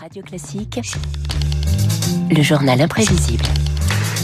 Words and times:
Radio 0.00 0.22
Classique, 0.22 0.80
le 2.30 2.42
journal 2.42 2.80
imprévisible. 2.80 3.42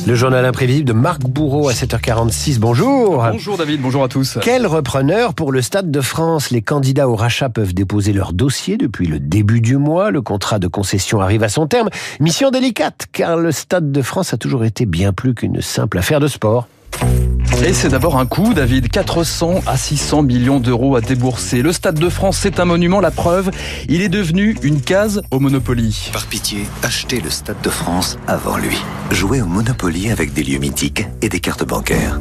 Le 0.07 0.15
journal 0.15 0.45
imprévisible 0.45 0.87
de 0.87 0.93
Marc 0.93 1.23
Bourreau 1.23 1.69
à 1.69 1.73
7h46. 1.73 2.58
Bonjour. 2.61 3.25
Bonjour 3.33 3.57
David, 3.57 3.81
bonjour 3.81 4.05
à 4.05 4.08
tous. 4.08 4.39
Quel 4.41 4.68
repreneur 4.68 5.34
pour 5.34 5.50
le 5.50 5.63
Stade 5.63 5.91
de 5.91 6.00
France? 6.00 6.50
Les 6.50 6.63
candidats 6.63 7.08
au 7.08 7.17
rachat 7.17 7.49
peuvent 7.49 7.75
déposer 7.75 8.12
leur 8.12 8.32
dossier 8.32 8.77
depuis 8.77 9.09
le 9.09 9.18
début 9.18 9.61
du 9.61 9.77
mois. 9.77 10.12
Le 10.12 10.23
contrat 10.23 10.61
de 10.61 10.68
concession 10.68 11.21
arrive 11.21 11.42
à 11.42 11.48
son 11.48 11.66
terme. 11.66 11.88
Mission 12.20 12.50
délicate, 12.50 13.06
car 13.11 13.36
le 13.36 13.50
Stade 13.50 13.91
de 13.91 14.02
France 14.02 14.32
a 14.32 14.36
toujours 14.36 14.64
été 14.64 14.86
bien 14.86 15.12
plus 15.12 15.34
qu'une 15.34 15.61
simple 15.61 15.98
affaire 15.98 16.20
de 16.20 16.29
sport. 16.29 16.68
Et 17.62 17.73
c'est 17.73 17.89
d'abord 17.89 18.18
un 18.18 18.27
coût, 18.27 18.52
David. 18.52 18.89
400 18.89 19.62
à 19.66 19.77
600 19.77 20.23
millions 20.23 20.61
d'euros 20.61 20.96
à 20.96 21.00
débourser. 21.00 21.62
Le 21.62 21.73
Stade 21.73 21.98
de 21.98 22.09
France, 22.09 22.38
c'est 22.41 22.61
un 22.61 22.64
monument. 22.64 23.00
La 23.00 23.11
preuve, 23.11 23.50
il 23.88 24.02
est 24.02 24.09
devenu 24.09 24.57
une 24.62 24.80
case 24.80 25.23
au 25.30 25.38
Monopoly. 25.38 26.11
Par 26.12 26.27
pitié, 26.27 26.64
achetez 26.82 27.20
le 27.20 27.30
Stade 27.30 27.61
de 27.62 27.70
France 27.70 28.19
avant 28.27 28.56
lui. 28.56 28.77
Jouez 29.11 29.41
au 29.41 29.47
Monopoly 29.47 30.11
avec 30.11 30.33
des 30.33 30.42
lieux 30.42 30.59
mythiques 30.59 31.06
et 31.23 31.28
des 31.28 31.41
cartes 31.41 31.64
bancaires. 31.64 32.19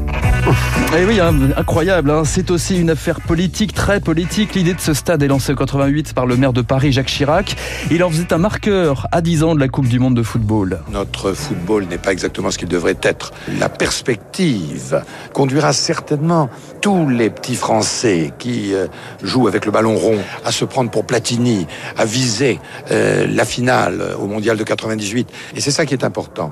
Eh 0.97 1.05
oui, 1.05 1.19
hein, 1.19 1.33
incroyable. 1.57 2.11
Hein. 2.11 2.23
C'est 2.25 2.51
aussi 2.51 2.79
une 2.79 2.89
affaire 2.89 3.21
politique, 3.21 3.73
très 3.73 3.99
politique. 3.99 4.53
L'idée 4.55 4.73
de 4.73 4.81
ce 4.81 4.93
stade 4.93 5.23
est 5.23 5.27
lancée 5.27 5.53
en 5.53 5.55
88 5.55 6.13
par 6.13 6.25
le 6.25 6.35
maire 6.35 6.53
de 6.53 6.61
Paris, 6.61 6.91
Jacques 6.91 7.07
Chirac. 7.07 7.55
Il 7.89 8.03
en 8.03 8.09
faisait 8.09 8.33
un 8.33 8.37
marqueur 8.37 9.07
à 9.11 9.21
10 9.21 9.43
ans 9.43 9.55
de 9.55 9.59
la 9.59 9.69
Coupe 9.69 9.87
du 9.87 9.99
Monde 9.99 10.15
de 10.15 10.23
football. 10.23 10.79
Notre 10.91 11.33
football 11.33 11.85
n'est 11.85 11.97
pas 11.97 12.11
exactement 12.11 12.51
ce 12.51 12.57
qu'il 12.57 12.67
devrait 12.67 12.97
être. 13.01 13.31
La 13.59 13.69
perspective 13.69 15.01
conduira 15.31 15.73
certainement 15.73 16.49
tous 16.81 17.07
les 17.07 17.29
petits 17.29 17.55
Français 17.55 18.33
qui 18.37 18.73
euh, 18.73 18.87
jouent 19.21 19.47
avec 19.47 19.65
le 19.65 19.71
ballon 19.71 19.95
rond 19.95 20.19
à 20.45 20.51
se 20.51 20.65
prendre 20.65 20.91
pour 20.91 21.05
Platini, 21.05 21.67
à 21.97 22.05
viser 22.05 22.59
euh, 22.91 23.25
la 23.27 23.45
finale 23.45 24.15
au 24.19 24.27
Mondial 24.27 24.57
de 24.57 24.63
98. 24.63 25.29
Et 25.55 25.61
c'est 25.61 25.71
ça 25.71 25.85
qui 25.85 25.93
est 25.93 26.03
important. 26.03 26.51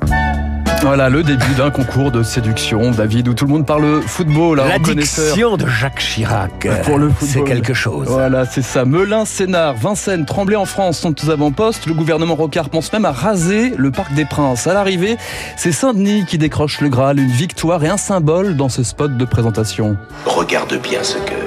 Voilà 0.81 1.09
le 1.09 1.21
début 1.21 1.53
d'un 1.55 1.69
concours 1.69 2.09
de 2.09 2.23
séduction, 2.23 2.89
David, 2.89 3.27
où 3.27 3.35
tout 3.35 3.45
le 3.45 3.51
monde 3.51 3.67
parle 3.67 4.01
football. 4.01 4.57
L'addiction 4.57 5.55
de 5.55 5.67
Jacques 5.67 5.99
Chirac. 5.99 6.67
Pour 6.85 6.97
le 6.97 7.11
C'est 7.21 7.43
quelque 7.43 7.75
chose. 7.75 8.07
Voilà, 8.07 8.45
c'est 8.45 8.63
ça. 8.63 8.83
Melun, 8.83 9.25
Sénart, 9.25 9.75
Vincennes, 9.75 10.25
Tremblay 10.25 10.55
en 10.55 10.65
France 10.65 10.97
sont 10.97 11.13
aux 11.23 11.29
avant-postes. 11.29 11.85
Le 11.85 11.93
gouvernement 11.93 12.33
Rocard 12.33 12.69
pense 12.69 12.91
même 12.93 13.05
à 13.05 13.11
raser 13.11 13.75
le 13.77 13.91
Parc 13.91 14.15
des 14.15 14.25
Princes. 14.25 14.65
À 14.65 14.73
l'arrivée, 14.73 15.17
c'est 15.55 15.71
Saint-Denis 15.71 16.25
qui 16.25 16.39
décroche 16.39 16.81
le 16.81 16.89
Graal, 16.89 17.19
une 17.19 17.29
victoire 17.29 17.83
et 17.83 17.89
un 17.89 17.97
symbole 17.97 18.55
dans 18.55 18.69
ce 18.69 18.81
spot 18.81 19.15
de 19.15 19.25
présentation. 19.25 19.97
Regarde 20.25 20.81
bien 20.81 21.03
ce 21.03 21.19
cœur. 21.19 21.37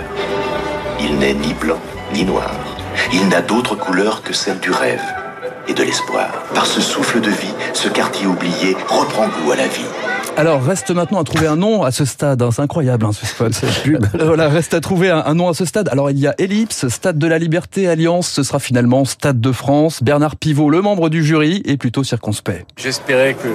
Il 1.00 1.18
n'est 1.18 1.34
ni 1.34 1.54
blanc 1.54 1.80
ni 2.12 2.24
noir. 2.24 2.52
Il 3.12 3.28
n'a 3.28 3.42
d'autre 3.42 3.74
couleur 3.74 4.22
que 4.22 4.32
celle 4.32 4.60
du 4.60 4.70
rêve 4.70 5.02
et 5.68 5.74
de 5.74 5.82
l'espoir. 5.82 6.28
Par 6.54 6.66
ce 6.66 6.80
souffle 6.80 7.20
de 7.20 7.30
vie, 7.30 7.54
ce 7.72 7.88
quartier 7.88 8.26
oublié 8.26 8.76
reprend 8.88 9.26
goût 9.28 9.52
à 9.52 9.56
la 9.56 9.66
vie. 9.66 9.84
Alors, 10.36 10.62
reste 10.64 10.90
maintenant 10.90 11.20
à 11.20 11.24
trouver 11.24 11.46
un 11.46 11.54
nom 11.54 11.84
à 11.84 11.92
ce 11.92 12.04
stade. 12.04 12.42
hein. 12.42 12.48
C'est 12.52 12.62
incroyable, 12.62 13.06
hein, 13.06 13.12
ce 13.12 13.24
spot. 13.24 13.52
Voilà, 14.20 14.48
reste 14.48 14.74
à 14.74 14.80
trouver 14.80 15.08
un, 15.10 15.22
un 15.24 15.34
nom 15.34 15.48
à 15.48 15.54
ce 15.54 15.64
stade. 15.64 15.88
Alors, 15.90 16.10
il 16.10 16.18
y 16.18 16.26
a 16.26 16.34
Ellipse, 16.38 16.88
Stade 16.88 17.18
de 17.18 17.26
la 17.28 17.38
Liberté, 17.38 17.86
Alliance. 17.88 18.28
Ce 18.28 18.42
sera 18.42 18.58
finalement 18.58 19.04
Stade 19.04 19.40
de 19.40 19.52
France. 19.52 20.02
Bernard 20.02 20.34
Pivot, 20.34 20.70
le 20.70 20.82
membre 20.82 21.08
du 21.08 21.22
jury, 21.24 21.62
est 21.66 21.76
plutôt 21.76 22.02
circonspect. 22.02 22.66
J'espérais 22.76 23.34
que 23.34 23.48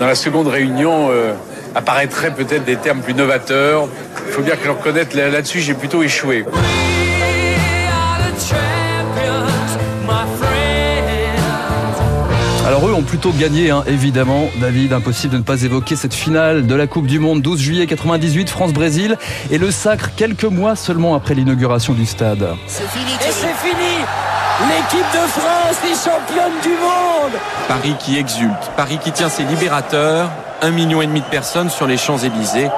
dans 0.00 0.06
la 0.06 0.14
seconde 0.14 0.46
réunion 0.48 1.08
euh, 1.10 1.34
apparaîtraient 1.74 2.34
peut-être 2.34 2.64
des 2.64 2.76
termes 2.76 3.00
plus 3.00 3.14
novateurs. 3.14 3.86
Il 4.26 4.32
faut 4.32 4.42
bien 4.42 4.56
que 4.56 4.64
je 4.64 4.70
reconnaisse 4.70 5.12
là- 5.12 5.28
là-dessus, 5.28 5.60
j'ai 5.60 5.74
plutôt 5.74 6.02
échoué. 6.02 6.46
Alors 12.64 12.88
eux 12.88 12.92
ont 12.92 13.02
plutôt 13.02 13.32
gagné, 13.32 13.70
hein, 13.70 13.82
évidemment. 13.88 14.48
David, 14.60 14.92
impossible 14.92 15.32
de 15.32 15.38
ne 15.38 15.42
pas 15.42 15.62
évoquer 15.62 15.96
cette 15.96 16.14
finale 16.14 16.66
de 16.66 16.74
la 16.76 16.86
Coupe 16.86 17.06
du 17.06 17.18
Monde 17.18 17.42
12 17.42 17.60
juillet 17.60 17.86
98, 17.86 18.48
France-Brésil, 18.48 19.18
et 19.50 19.58
le 19.58 19.72
sacre 19.72 20.10
quelques 20.14 20.44
mois 20.44 20.76
seulement 20.76 21.16
après 21.16 21.34
l'inauguration 21.34 21.92
du 21.92 22.06
stade. 22.06 22.42
Et 22.42 22.68
c'est 22.68 22.88
fini. 22.88 23.12
L'équipe 24.68 25.06
de 25.12 25.26
France 25.28 25.78
est 25.84 26.08
championne 26.08 26.52
du 26.62 26.68
monde. 26.68 27.32
Paris 27.66 27.96
qui 27.98 28.16
exulte, 28.16 28.70
Paris 28.76 28.98
qui 29.02 29.10
tient 29.10 29.28
ses 29.28 29.42
libérateurs, 29.42 30.30
un 30.60 30.70
million 30.70 31.02
et 31.02 31.06
demi 31.06 31.20
de 31.20 31.26
personnes 31.26 31.68
sur 31.68 31.88
les 31.88 31.96
Champs-Élysées, 31.96 32.68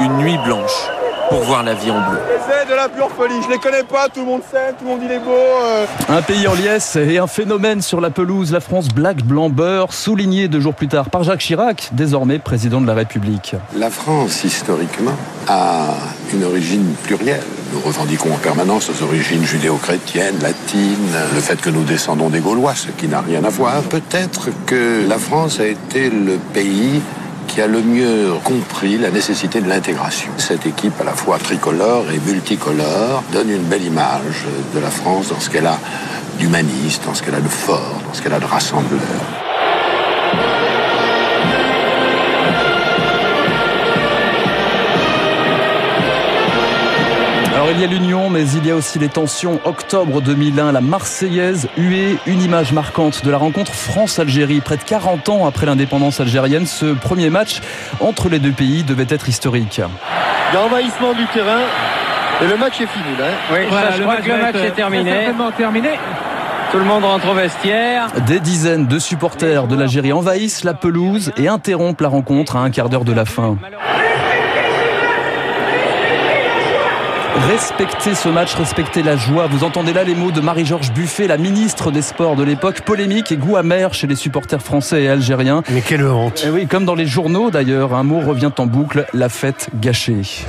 une 0.00 0.16
nuit 0.16 0.38
blanche 0.44 0.90
pour 1.28 1.40
voir 1.42 1.62
la 1.62 1.74
vie 1.74 1.90
en 1.90 2.00
bleu. 2.10 2.18
C'est 2.48 2.68
de 2.70 2.74
la 2.74 2.88
pure 2.88 3.10
folie. 3.10 3.34
Je 3.44 3.50
les 3.50 3.58
connais 3.58 3.82
pas, 3.82 4.08
tout 4.08 4.20
le 4.20 4.26
monde 4.26 4.42
sait, 4.50 4.72
tout 4.78 4.84
le 4.84 4.90
monde 4.90 5.00
il 5.04 5.10
est 5.12 5.18
beau. 5.18 5.30
euh. 5.32 5.86
Un 6.08 6.22
pays 6.22 6.46
en 6.48 6.54
liesse 6.54 6.96
et 6.96 7.18
un 7.18 7.26
phénomène 7.26 7.82
sur 7.82 8.00
la 8.00 8.10
pelouse, 8.10 8.52
la 8.52 8.60
France 8.60 8.88
black, 8.88 9.22
blanc, 9.22 9.48
beurre, 9.50 9.92
souligné 9.92 10.48
deux 10.48 10.60
jours 10.60 10.74
plus 10.74 10.88
tard 10.88 11.10
par 11.10 11.22
Jacques 11.22 11.40
Chirac, 11.40 11.88
désormais 11.92 12.38
président 12.38 12.80
de 12.80 12.86
la 12.86 12.94
République. 12.94 13.54
La 13.76 13.90
France, 13.90 14.44
historiquement, 14.44 15.16
a 15.48 15.94
une 16.32 16.44
origine 16.44 16.94
plurielle. 17.04 17.42
Nous 17.72 17.80
revendiquons 17.80 18.32
en 18.32 18.38
permanence 18.38 18.88
nos 18.88 19.06
origines 19.06 19.44
judéo-chrétiennes, 19.44 20.38
latines, 20.40 21.14
le 21.34 21.40
fait 21.40 21.60
que 21.60 21.68
nous 21.68 21.82
descendons 21.84 22.30
des 22.30 22.40
Gaulois, 22.40 22.74
ce 22.74 22.88
qui 22.88 23.08
n'a 23.08 23.20
rien 23.20 23.44
à 23.44 23.50
voir. 23.50 23.82
Peut-être 23.82 24.48
que 24.66 25.06
la 25.06 25.18
France 25.18 25.60
a 25.60 25.66
été 25.66 26.08
le 26.08 26.38
pays 26.54 27.02
qui 27.48 27.60
a 27.60 27.66
le 27.66 27.82
mieux 27.82 28.34
compris 28.44 28.98
la 28.98 29.10
nécessité 29.10 29.60
de 29.60 29.68
l'intégration. 29.68 30.30
Cette 30.36 30.66
équipe 30.66 31.00
à 31.00 31.04
la 31.04 31.14
fois 31.14 31.38
tricolore 31.38 32.04
et 32.12 32.20
multicolore 32.20 33.24
donne 33.32 33.50
une 33.50 33.64
belle 33.64 33.84
image 33.84 34.46
de 34.74 34.78
la 34.78 34.90
France 34.90 35.30
dans 35.30 35.40
ce 35.40 35.50
qu'elle 35.50 35.66
a 35.66 35.78
d'humaniste, 36.38 37.04
dans 37.06 37.14
ce 37.14 37.22
qu'elle 37.22 37.34
a 37.34 37.40
de 37.40 37.48
fort, 37.48 38.00
dans 38.06 38.14
ce 38.14 38.22
qu'elle 38.22 38.34
a 38.34 38.40
de 38.40 38.44
rassembleur. 38.44 39.47
Alors 47.68 47.80
il 47.80 47.82
y 47.82 47.84
a 47.84 47.92
l'union, 47.92 48.30
mais 48.30 48.48
il 48.48 48.66
y 48.66 48.70
a 48.70 48.74
aussi 48.74 48.98
les 48.98 49.10
tensions. 49.10 49.60
Octobre 49.66 50.22
2001, 50.22 50.72
la 50.72 50.80
Marseillaise 50.80 51.68
huée, 51.76 52.16
une 52.24 52.40
image 52.40 52.72
marquante 52.72 53.22
de 53.26 53.30
la 53.30 53.36
rencontre 53.36 53.74
France-Algérie. 53.74 54.62
Près 54.62 54.78
de 54.78 54.84
40 54.84 55.28
ans 55.28 55.46
après 55.46 55.66
l'indépendance 55.66 56.18
algérienne, 56.18 56.64
ce 56.64 56.94
premier 56.94 57.28
match 57.28 57.60
entre 58.00 58.30
les 58.30 58.38
deux 58.38 58.52
pays 58.52 58.84
devait 58.84 59.04
être 59.10 59.28
historique. 59.28 59.82
Il 59.82 60.54
y 60.54 60.56
a 60.56 60.64
envahissement 60.64 61.12
du 61.12 61.26
terrain 61.26 61.60
et 62.40 62.46
le 62.46 62.56
match 62.56 62.80
est 62.80 62.86
fini 62.86 63.14
là. 63.18 63.26
Oui, 63.52 63.58
je 63.98 64.02
crois 64.02 64.16
que 64.16 64.30
le 64.30 64.38
match 64.38 64.56
est 64.56 64.70
terminé. 64.70 65.28
terminé. 65.54 65.90
Tout 66.72 66.78
le 66.78 66.84
monde 66.84 67.04
rentre 67.04 67.28
au 67.28 67.34
vestiaire. 67.34 68.06
Des 68.26 68.40
dizaines 68.40 68.86
de 68.86 68.98
supporters 68.98 69.66
de 69.66 69.76
l'Algérie 69.76 70.14
envahissent 70.14 70.64
la 70.64 70.72
pelouse 70.72 71.32
et 71.36 71.48
interrompent 71.48 72.00
la 72.00 72.08
rencontre 72.08 72.56
à 72.56 72.60
un 72.60 72.70
quart 72.70 72.88
d'heure 72.88 73.04
de 73.04 73.12
la 73.12 73.26
fin. 73.26 73.58
Respectez 77.46 78.16
ce 78.16 78.28
match, 78.28 78.54
respectez 78.54 79.02
la 79.02 79.16
joie. 79.16 79.46
Vous 79.46 79.62
entendez 79.62 79.92
là 79.92 80.02
les 80.02 80.16
mots 80.16 80.32
de 80.32 80.40
Marie-Georges 80.40 80.92
Buffet, 80.92 81.28
la 81.28 81.36
ministre 81.36 81.92
des 81.92 82.02
Sports 82.02 82.34
de 82.34 82.42
l'époque. 82.42 82.80
Polémique 82.80 83.30
et 83.30 83.36
goût 83.36 83.56
amer 83.56 83.94
chez 83.94 84.08
les 84.08 84.16
supporters 84.16 84.60
français 84.60 85.04
et 85.04 85.08
algériens. 85.08 85.62
Mais 85.70 85.80
quelle 85.80 86.04
honte. 86.04 86.42
Et 86.44 86.50
oui, 86.50 86.66
comme 86.66 86.84
dans 86.84 86.96
les 86.96 87.06
journaux 87.06 87.52
d'ailleurs, 87.52 87.94
un 87.94 88.02
mot 88.02 88.18
revient 88.18 88.50
en 88.58 88.66
boucle, 88.66 89.06
la 89.14 89.28
fête 89.28 89.68
gâchée. 89.80 90.46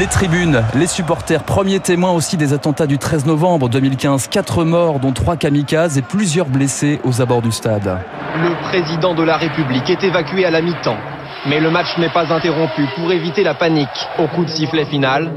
Les 0.00 0.06
tribunes, 0.06 0.64
les 0.74 0.88
supporters, 0.88 1.44
premiers 1.44 1.78
témoins 1.78 2.10
aussi 2.10 2.36
des 2.36 2.52
attentats 2.52 2.88
du 2.88 2.98
13 2.98 3.24
novembre 3.24 3.68
2015. 3.68 4.26
Quatre 4.26 4.64
morts, 4.64 4.98
dont 4.98 5.12
trois 5.12 5.36
kamikazes 5.36 5.96
et 5.96 6.02
plusieurs 6.02 6.46
blessés 6.46 6.98
aux 7.04 7.22
abords 7.22 7.42
du 7.42 7.52
stade. 7.52 7.98
Le 8.34 8.52
président 8.68 9.14
de 9.14 9.22
la 9.22 9.36
République 9.36 9.88
est 9.88 10.02
évacué 10.02 10.44
à 10.44 10.50
la 10.50 10.60
mi-temps. 10.60 10.98
Mais 11.46 11.60
le 11.60 11.70
match 11.70 11.96
n'est 11.98 12.08
pas 12.08 12.32
interrompu 12.32 12.86
pour 12.96 13.12
éviter 13.12 13.42
la 13.42 13.54
panique. 13.54 13.88
Au 14.18 14.26
coup 14.26 14.44
de 14.44 14.50
sifflet 14.50 14.84
final, 14.84 15.30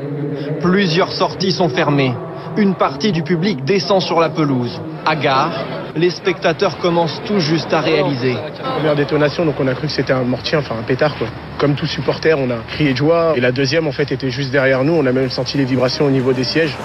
plusieurs 0.61 1.11
sorties 1.11 1.51
sont 1.51 1.69
fermées. 1.69 2.13
Une 2.57 2.75
partie 2.75 3.11
du 3.11 3.23
public 3.23 3.63
descend 3.63 4.01
sur 4.01 4.19
la 4.19 4.29
pelouse. 4.29 4.81
À 5.05 5.15
gare, 5.15 5.51
les 5.95 6.09
spectateurs 6.09 6.77
commencent 6.77 7.21
tout 7.25 7.39
juste 7.39 7.73
à 7.73 7.79
réaliser. 7.79 8.35
Première 8.75 8.95
détonation, 8.95 9.45
donc 9.45 9.55
on 9.59 9.67
a 9.67 9.73
cru 9.73 9.87
que 9.87 9.93
c'était 9.93 10.13
un 10.13 10.23
mortier, 10.23 10.57
enfin 10.57 10.75
un 10.79 10.83
pétard 10.83 11.15
quoi. 11.17 11.27
Comme 11.57 11.75
tout 11.75 11.85
supporter, 11.85 12.37
on 12.37 12.49
a 12.49 12.57
crié 12.67 12.93
de 12.93 12.97
joie. 12.97 13.33
Et 13.35 13.39
la 13.39 13.51
deuxième 13.51 13.87
en 13.87 13.91
fait 13.91 14.11
était 14.11 14.29
juste 14.29 14.51
derrière 14.51 14.83
nous. 14.83 14.93
On 14.93 15.05
a 15.05 15.11
même 15.11 15.29
senti 15.29 15.57
les 15.57 15.65
vibrations 15.65 16.05
au 16.05 16.11
niveau 16.11 16.33
des 16.33 16.43
sièges. 16.43 16.75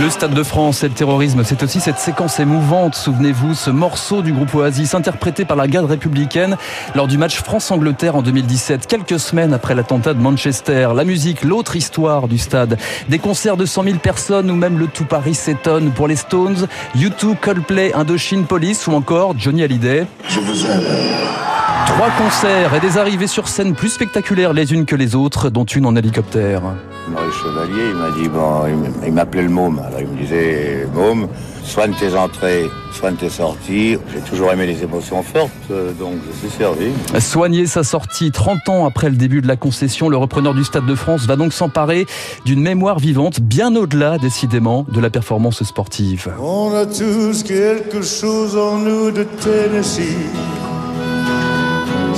Le 0.00 0.08
Stade 0.08 0.32
de 0.32 0.42
France 0.42 0.82
et 0.84 0.88
le 0.88 0.94
terrorisme, 0.94 1.44
c'est 1.44 1.62
aussi 1.62 1.78
cette 1.78 1.98
séquence 1.98 2.40
émouvante, 2.40 2.94
souvenez-vous, 2.94 3.54
ce 3.54 3.68
morceau 3.68 4.22
du 4.22 4.32
groupe 4.32 4.54
Oasis 4.54 4.94
interprété 4.94 5.44
par 5.44 5.56
la 5.56 5.66
garde 5.66 5.90
républicaine 5.90 6.56
lors 6.94 7.06
du 7.06 7.18
match 7.18 7.42
France-Angleterre 7.42 8.16
en 8.16 8.22
2017, 8.22 8.86
quelques 8.86 9.20
semaines 9.20 9.52
après 9.52 9.74
l'attentat 9.74 10.14
de 10.14 10.20
Manchester. 10.20 10.88
La 10.96 11.04
musique, 11.04 11.42
l'autre 11.42 11.76
histoire 11.76 12.26
du 12.26 12.38
stade. 12.38 12.78
Des 13.08 13.18
concerts 13.18 13.58
de 13.58 13.66
100 13.66 13.84
000 13.84 13.96
personnes 13.98 14.50
ou 14.50 14.56
même 14.56 14.78
le 14.78 14.86
tout 14.86 15.04
Paris 15.04 15.34
s'étonne 15.34 15.90
pour 15.90 16.08
les 16.08 16.16
Stones, 16.16 16.66
U2, 16.96 17.36
Coldplay, 17.38 17.92
Indochine 17.92 18.44
Police 18.44 18.86
ou 18.86 18.92
encore 18.92 19.34
Johnny 19.38 19.62
Hallyday. 19.62 20.06
Je. 20.28 21.51
Trois 21.86 22.10
concerts 22.10 22.74
et 22.74 22.80
des 22.80 22.98
arrivées 22.98 23.26
sur 23.26 23.48
scène 23.48 23.74
plus 23.74 23.88
spectaculaires 23.88 24.52
les 24.52 24.72
unes 24.72 24.86
que 24.86 24.96
les 24.96 25.14
autres, 25.14 25.50
dont 25.50 25.64
une 25.64 25.86
en 25.86 25.96
hélicoptère. 25.96 26.62
Maurice 27.08 27.34
Chevalier, 27.34 27.90
il 27.90 27.96
m'a 27.96 28.10
dit, 28.10 28.28
bon, 28.28 28.86
il 29.04 29.12
m'appelait 29.12 29.42
le 29.42 29.48
môme. 29.48 29.80
Alors 29.80 30.00
il 30.00 30.06
me 30.06 30.16
disait, 30.16 30.86
môme, 30.94 31.28
soigne 31.64 31.92
tes 31.94 32.14
entrées, 32.16 32.70
soigne 32.92 33.16
tes 33.16 33.28
sorties. 33.28 33.96
J'ai 34.12 34.20
toujours 34.20 34.52
aimé 34.52 34.66
les 34.66 34.82
émotions 34.82 35.22
fortes, 35.22 35.50
euh, 35.70 35.92
donc 35.92 36.14
je 36.26 36.48
suis 36.48 36.56
servi. 36.56 36.92
Soigner 37.18 37.66
sa 37.66 37.82
sortie 37.82 38.30
30 38.30 38.68
ans 38.68 38.86
après 38.86 39.10
le 39.10 39.16
début 39.16 39.42
de 39.42 39.48
la 39.48 39.56
concession, 39.56 40.08
le 40.08 40.16
repreneur 40.16 40.54
du 40.54 40.64
Stade 40.64 40.86
de 40.86 40.94
France 40.94 41.26
va 41.26 41.36
donc 41.36 41.52
s'emparer 41.52 42.06
d'une 42.44 42.62
mémoire 42.62 42.98
vivante 42.98 43.40
bien 43.40 43.74
au-delà, 43.74 44.18
décidément, 44.18 44.86
de 44.88 45.00
la 45.00 45.10
performance 45.10 45.62
sportive. 45.64 46.28
On 46.40 46.72
a 46.74 46.86
tous 46.86 47.42
quelque 47.42 48.02
chose 48.02 48.56
en 48.56 48.78
nous 48.78 49.10
de 49.10 49.24
Tennessee. 49.24 50.16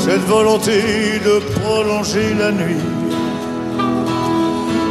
Cette 0.04 0.20
volonté 0.26 0.80
de 1.24 1.38
prolonger 1.54 2.34
la 2.34 2.52
nuit. 2.52 2.76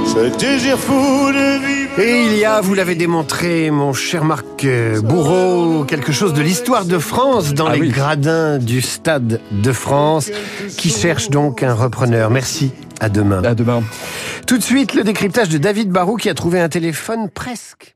Ce 0.07 0.37
désir 0.37 0.77
fou 0.77 1.31
de 1.31 1.65
vivre. 1.65 1.99
Et 1.99 2.25
il 2.25 2.37
y 2.37 2.45
a, 2.45 2.61
vous 2.61 2.73
l'avez 2.73 2.95
démontré, 2.95 3.69
mon 3.69 3.93
cher 3.93 4.25
Marc 4.25 4.65
euh, 4.65 4.99
Bourreau, 5.01 5.83
quelque 5.85 6.11
chose 6.11 6.33
de 6.33 6.41
l'histoire 6.41 6.85
de 6.85 6.97
France 6.97 7.53
dans 7.53 7.67
Ah 7.67 7.75
les 7.75 7.81
oui. 7.81 7.89
gradins 7.89 8.57
du 8.57 8.81
Stade 8.81 9.39
de 9.51 9.71
France, 9.71 10.31
qui 10.77 10.89
cherche 10.89 11.29
donc 11.29 11.61
un 11.61 11.73
repreneur. 11.75 12.29
Merci, 12.31 12.71
à 12.99 13.09
demain. 13.09 13.43
À 13.43 13.53
demain. 13.53 13.83
Tout 14.47 14.57
de 14.57 14.63
suite, 14.63 14.95
le 14.95 15.03
décryptage 15.03 15.49
de 15.49 15.57
David 15.59 15.89
Barou 15.89 16.15
qui 16.17 16.29
a 16.29 16.33
trouvé 16.33 16.59
un 16.59 16.69
téléphone 16.69 17.29
presque. 17.29 17.95